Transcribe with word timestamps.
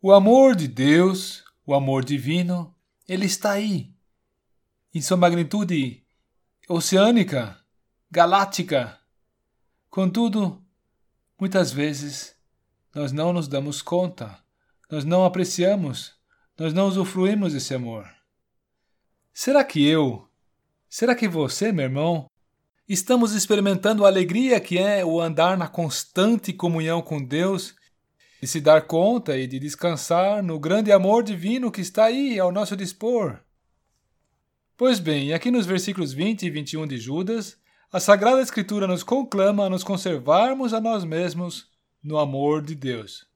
O 0.00 0.12
amor 0.12 0.54
de 0.54 0.68
Deus, 0.68 1.42
o 1.66 1.74
amor 1.74 2.04
divino, 2.04 2.72
ele 3.08 3.26
está 3.26 3.50
aí, 3.50 3.92
em 4.94 5.02
sua 5.02 5.16
magnitude 5.16 6.06
oceânica, 6.68 7.58
galáctica. 8.08 8.96
Contudo, 9.90 10.64
muitas 11.36 11.72
vezes 11.72 12.36
nós 12.94 13.10
não 13.10 13.32
nos 13.32 13.48
damos 13.48 13.82
conta, 13.82 14.38
nós 14.88 15.04
não 15.04 15.24
apreciamos, 15.24 16.14
nós 16.56 16.72
não 16.72 16.86
usufruímos 16.86 17.52
desse 17.52 17.74
amor. 17.74 18.08
Será 19.34 19.64
que 19.64 19.84
eu, 19.84 20.28
será 20.88 21.12
que 21.12 21.26
você, 21.26 21.72
meu 21.72 21.86
irmão, 21.86 22.30
estamos 22.88 23.34
experimentando 23.34 24.04
a 24.04 24.08
alegria 24.08 24.60
que 24.60 24.78
é 24.78 25.04
o 25.04 25.20
andar 25.20 25.58
na 25.58 25.66
constante 25.66 26.52
comunhão 26.52 27.02
com 27.02 27.20
Deus, 27.20 27.74
de 28.40 28.46
se 28.46 28.60
dar 28.60 28.82
conta 28.82 29.36
e 29.36 29.46
de 29.46 29.58
descansar 29.58 30.42
no 30.42 30.58
grande 30.58 30.92
amor 30.92 31.22
divino 31.22 31.72
que 31.72 31.80
está 31.80 32.04
aí 32.04 32.38
ao 32.38 32.52
nosso 32.52 32.76
dispor? 32.76 33.40
Pois 34.76 35.00
bem, 35.00 35.32
aqui 35.32 35.50
nos 35.50 35.66
versículos 35.66 36.12
20 36.12 36.44
e 36.44 36.50
21 36.50 36.86
de 36.86 36.98
Judas, 36.98 37.58
a 37.90 37.98
Sagrada 37.98 38.40
Escritura 38.40 38.86
nos 38.86 39.02
conclama 39.02 39.64
a 39.64 39.70
nos 39.70 39.82
conservarmos 39.82 40.72
a 40.72 40.80
nós 40.80 41.04
mesmos 41.04 41.68
no 42.02 42.16
amor 42.16 42.62
de 42.62 42.76
Deus. 42.76 43.26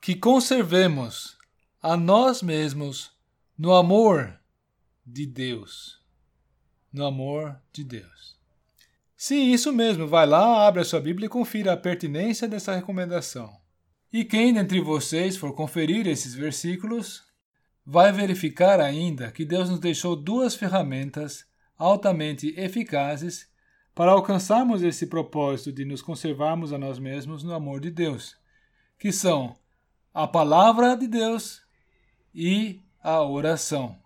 Que 0.00 0.14
conservemos 0.14 1.36
a 1.82 1.96
nós 1.96 2.42
mesmos 2.42 3.10
no 3.58 3.74
amor 3.74 4.38
de 5.04 5.26
Deus. 5.26 6.00
No 6.92 7.06
amor 7.06 7.60
de 7.72 7.82
Deus. 7.82 8.38
Sim, 9.16 9.52
isso 9.52 9.72
mesmo. 9.72 10.06
Vai 10.06 10.26
lá, 10.26 10.66
abre 10.66 10.82
a 10.82 10.84
sua 10.84 11.00
Bíblia 11.00 11.26
e 11.26 11.30
confira 11.30 11.72
a 11.72 11.76
pertinência 11.76 12.46
dessa 12.46 12.74
recomendação. 12.74 13.63
E 14.14 14.24
quem 14.24 14.52
dentre 14.52 14.80
vocês 14.80 15.36
for 15.36 15.52
conferir 15.54 16.06
esses 16.06 16.36
versículos, 16.36 17.24
vai 17.84 18.12
verificar 18.12 18.78
ainda 18.78 19.32
que 19.32 19.44
Deus 19.44 19.68
nos 19.68 19.80
deixou 19.80 20.14
duas 20.14 20.54
ferramentas 20.54 21.44
altamente 21.76 22.54
eficazes 22.56 23.48
para 23.92 24.12
alcançarmos 24.12 24.84
esse 24.84 25.08
propósito 25.08 25.72
de 25.72 25.84
nos 25.84 26.00
conservarmos 26.00 26.72
a 26.72 26.78
nós 26.78 26.96
mesmos 26.96 27.42
no 27.42 27.52
amor 27.52 27.80
de 27.80 27.90
Deus, 27.90 28.36
que 29.00 29.10
são 29.10 29.56
a 30.14 30.28
palavra 30.28 30.94
de 30.96 31.08
Deus 31.08 31.62
e 32.32 32.80
a 33.02 33.20
oração. 33.20 33.98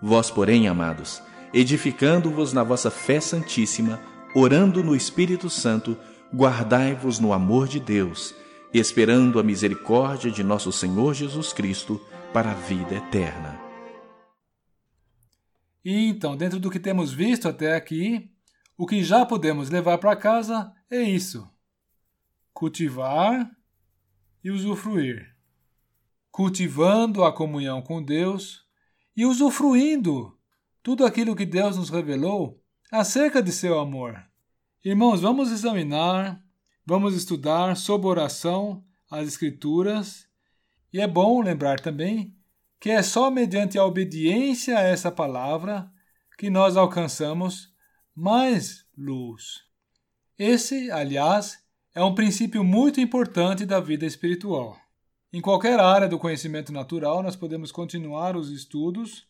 Vós, 0.00 0.30
porém, 0.30 0.68
amados, 0.68 1.20
edificando-vos 1.52 2.52
na 2.52 2.62
vossa 2.62 2.92
fé 2.92 3.20
santíssima, 3.20 4.00
orando 4.36 4.84
no 4.84 4.94
Espírito 4.94 5.50
Santo, 5.50 5.98
guardai-vos 6.34 7.18
no 7.18 7.32
amor 7.32 7.68
de 7.68 7.80
Deus 7.80 8.34
esperando 8.72 9.40
a 9.40 9.42
misericórdia 9.42 10.30
de 10.30 10.44
nosso 10.44 10.70
Senhor 10.70 11.12
Jesus 11.12 11.52
Cristo 11.52 12.00
para 12.32 12.52
a 12.52 12.54
vida 12.54 12.94
eterna. 12.94 13.58
E 15.84 16.06
então, 16.06 16.36
dentro 16.36 16.60
do 16.60 16.70
que 16.70 16.78
temos 16.78 17.12
visto 17.12 17.48
até 17.48 17.74
aqui, 17.74 18.30
o 18.76 18.86
que 18.86 19.02
já 19.02 19.26
podemos 19.26 19.70
levar 19.70 19.98
para 19.98 20.14
casa 20.14 20.72
é 20.90 21.02
isso: 21.02 21.48
cultivar 22.52 23.50
e 24.44 24.50
usufruir. 24.50 25.34
Cultivando 26.30 27.24
a 27.24 27.32
comunhão 27.32 27.82
com 27.82 28.00
Deus 28.00 28.64
e 29.16 29.26
usufruindo 29.26 30.38
tudo 30.80 31.04
aquilo 31.04 31.34
que 31.34 31.44
Deus 31.44 31.76
nos 31.76 31.90
revelou 31.90 32.62
acerca 32.92 33.42
de 33.42 33.50
seu 33.50 33.80
amor. 33.80 34.29
Irmãos, 34.84 35.20
vamos 35.20 35.52
examinar 35.52 36.42
Vamos 36.90 37.14
estudar 37.14 37.76
sob 37.76 38.04
oração 38.06 38.82
as 39.08 39.28
Escrituras, 39.28 40.26
e 40.92 41.00
é 41.00 41.06
bom 41.06 41.40
lembrar 41.40 41.78
também 41.78 42.34
que 42.80 42.90
é 42.90 43.00
só 43.00 43.30
mediante 43.30 43.78
a 43.78 43.84
obediência 43.84 44.76
a 44.76 44.82
essa 44.82 45.08
palavra 45.08 45.88
que 46.36 46.50
nós 46.50 46.76
alcançamos 46.76 47.72
mais 48.12 48.84
luz. 48.98 49.60
Esse, 50.36 50.90
aliás, 50.90 51.62
é 51.94 52.02
um 52.02 52.12
princípio 52.12 52.64
muito 52.64 53.00
importante 53.00 53.64
da 53.64 53.78
vida 53.78 54.04
espiritual. 54.04 54.76
Em 55.32 55.40
qualquer 55.40 55.78
área 55.78 56.08
do 56.08 56.18
conhecimento 56.18 56.72
natural, 56.72 57.22
nós 57.22 57.36
podemos 57.36 57.70
continuar 57.70 58.36
os 58.36 58.50
estudos 58.50 59.28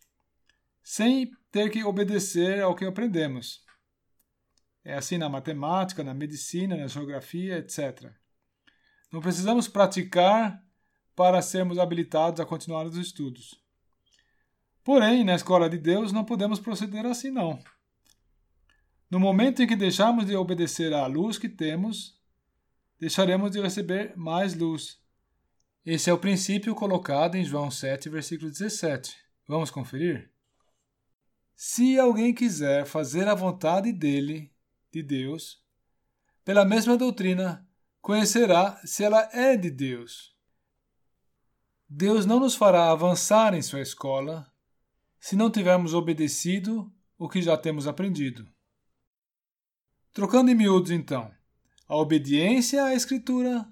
sem 0.83 1.31
ter 1.53 1.69
que 1.69 1.85
obedecer 1.85 2.63
ao 2.63 2.75
que 2.75 2.87
aprendemos. 2.87 3.61
É 4.85 4.95
assim 4.95 5.19
na 5.19 5.29
matemática, 5.29 6.03
na 6.03 6.15
medicina, 6.15 6.77
na 6.77 6.87
geografia, 6.87 7.59
etc. 7.59 8.13
Não 9.13 9.21
precisamos 9.21 9.69
praticar 9.69 10.63
para 11.15 11.43
sermos 11.43 11.79
habilitados 11.79 12.41
a 12.41 12.47
continuar 12.47 12.87
os 12.87 12.97
estudos. 12.97 13.61
Porém, 14.83 15.25
na 15.25 15.35
escola 15.35 15.69
de 15.69 15.77
Deus 15.77 16.13
não 16.13 16.25
podemos 16.25 16.59
proceder 16.59 17.05
assim 17.05 17.31
não. 17.31 17.63
No 19.11 19.21
momento 19.21 19.63
em 19.63 19.67
que 19.67 19.77
deixarmos 19.77 20.25
de 20.25 20.37
obedecer 20.37 20.95
à 20.95 21.07
luz 21.07 21.37
que 21.37 21.49
temos, 21.49 22.19
deixaremos 22.99 23.51
de 23.51 23.61
receber 23.61 24.17
mais 24.17 24.55
luz. 24.55 24.99
Esse 25.85 26.09
é 26.09 26.13
o 26.13 26.19
princípio 26.19 26.75
colocado 26.75 27.35
em 27.35 27.45
João 27.45 27.71
7, 27.71 28.09
versículo 28.09 28.51
17. 28.51 29.17
Vamos 29.49 29.71
conferir? 29.71 30.31
Se 31.57 31.99
alguém 31.99 32.33
quiser 32.33 32.87
fazer 32.87 33.27
a 33.29 33.35
vontade 33.35 33.93
dele, 33.93 34.50
de 34.93 35.03
Deus, 35.03 35.63
pela 36.45 36.65
mesma 36.65 36.97
doutrina, 36.97 37.67
conhecerá 38.01 38.81
se 38.85 39.05
ela 39.05 39.29
é 39.33 39.57
de 39.57 39.71
Deus. 39.71 40.35
Deus 41.89 42.25
não 42.25 42.41
nos 42.41 42.55
fará 42.55 42.91
avançar 42.91 43.55
em 43.55 43.63
sua 43.63 43.81
escola 43.81 44.51
se 45.19 45.37
não 45.37 45.51
tivermos 45.51 45.93
obedecido 45.93 46.93
o 47.19 47.29
que 47.29 47.43
já 47.43 47.57
temos 47.57 47.87
aprendido. 47.87 48.49
Trocando 50.13 50.51
em 50.51 50.55
miúdos, 50.55 50.91
então, 50.91 51.31
a 51.87 51.97
obediência 51.97 52.85
à 52.85 52.95
Escritura 52.95 53.67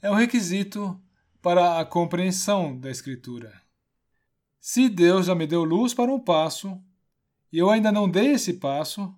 é 0.00 0.10
um 0.10 0.14
requisito 0.14 1.00
para 1.40 1.80
a 1.80 1.84
compreensão 1.84 2.78
da 2.78 2.90
Escritura. 2.90 3.62
Se 4.60 4.88
Deus 4.88 5.26
já 5.26 5.34
me 5.34 5.46
deu 5.46 5.64
luz 5.64 5.94
para 5.94 6.12
um 6.12 6.20
passo 6.20 6.80
e 7.52 7.58
eu 7.58 7.70
ainda 7.70 7.90
não 7.90 8.08
dei 8.08 8.32
esse 8.32 8.54
passo, 8.54 9.16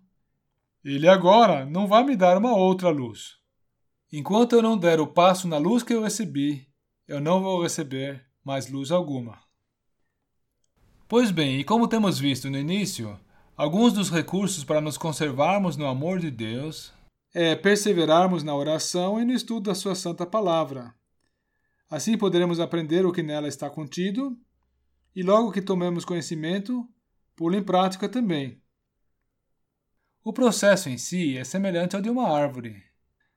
ele 0.92 1.08
agora 1.08 1.64
não 1.64 1.86
vai 1.86 2.04
me 2.04 2.16
dar 2.16 2.36
uma 2.36 2.54
outra 2.54 2.90
luz. 2.90 3.36
Enquanto 4.12 4.54
eu 4.54 4.62
não 4.62 4.76
der 4.76 5.00
o 5.00 5.06
passo 5.06 5.48
na 5.48 5.58
luz 5.58 5.82
que 5.82 5.94
eu 5.94 6.02
recebi, 6.02 6.68
eu 7.08 7.20
não 7.20 7.42
vou 7.42 7.62
receber 7.62 8.24
mais 8.44 8.70
luz 8.70 8.90
alguma. 8.90 9.38
Pois 11.08 11.30
bem, 11.30 11.60
e 11.60 11.64
como 11.64 11.88
temos 11.88 12.18
visto 12.18 12.50
no 12.50 12.58
início, 12.58 13.18
alguns 13.56 13.92
dos 13.92 14.10
recursos 14.10 14.64
para 14.64 14.80
nos 14.80 14.96
conservarmos 14.96 15.76
no 15.76 15.86
amor 15.86 16.18
de 16.18 16.30
Deus 16.30 16.92
é 17.32 17.56
perseverarmos 17.56 18.42
na 18.42 18.54
oração 18.54 19.20
e 19.20 19.24
no 19.24 19.32
estudo 19.32 19.64
da 19.64 19.74
Sua 19.74 19.94
Santa 19.94 20.24
Palavra. 20.24 20.94
Assim 21.90 22.16
poderemos 22.16 22.60
aprender 22.60 23.04
o 23.04 23.12
que 23.12 23.22
nela 23.22 23.48
está 23.48 23.68
contido 23.68 24.36
e, 25.14 25.22
logo 25.22 25.52
que 25.52 25.60
tomemos 25.60 26.04
conhecimento, 26.04 26.88
pô-lo 27.36 27.56
em 27.56 27.62
prática 27.62 28.08
também. 28.08 28.60
O 30.24 30.32
processo 30.32 30.88
em 30.88 30.96
si 30.96 31.36
é 31.36 31.44
semelhante 31.44 31.94
ao 31.94 32.00
de 32.00 32.08
uma 32.08 32.30
árvore. 32.30 32.82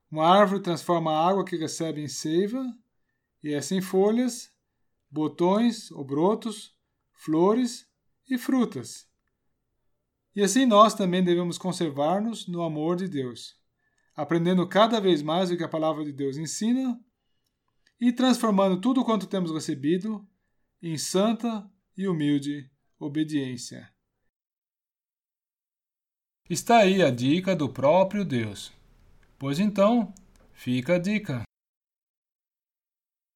Uma 0.09 0.25
árvore 0.25 0.64
transforma 0.64 1.12
a 1.12 1.30
água 1.30 1.44
que 1.44 1.58
recebe 1.58 2.02
em 2.02 2.08
seiva, 2.08 2.64
e 3.44 3.53
essa 3.53 3.75
em 3.75 3.81
folhas, 3.81 4.50
botões 5.12 5.92
ou 5.92 6.06
brotos, 6.06 6.74
flores 7.12 7.86
e 8.30 8.38
frutas. 8.38 9.06
E 10.34 10.42
assim 10.42 10.66
nós 10.66 10.94
também 10.94 11.22
devemos 11.22 11.58
conservar-nos 11.58 12.48
no 12.48 12.62
amor 12.62 12.96
de 12.96 13.09
Deus, 13.09 13.58
aprendendo 14.16 14.66
cada 14.66 15.02
vez 15.02 15.22
mais 15.22 15.52
o 15.52 15.58
que 15.58 15.64
a 15.66 15.69
palavra 15.69 16.06
de 16.06 16.14
Deus 16.14 16.38
ensina 16.38 16.98
e 18.00 18.13
transformando 18.13 18.80
tudo 18.80 19.04
quanto 19.04 19.28
temos 19.28 19.51
recebido 19.51 20.25
em 20.81 20.98
santa 20.98 21.69
e 21.98 22.07
humilde 22.07 22.72
obediência. 22.98 23.92
Está 26.49 26.77
aí 26.77 27.03
a 27.03 27.11
dica 27.11 27.53
do 27.53 27.67
próprio 27.67 28.23
Deus. 28.23 28.71
Pois 29.38 29.59
então, 29.59 30.13
fica 30.53 30.95
a 30.95 30.99
dica. 30.99 31.46